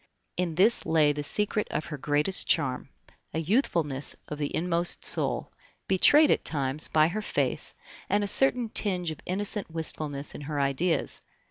[0.35, 2.89] In this lay the secret of her greatest charm,
[3.35, 5.51] a youthfulness of the inmost soul,
[5.87, 7.75] betrayed at times by her face,
[8.09, 11.21] and a certain tinge of innocent wistfulness in her ideas.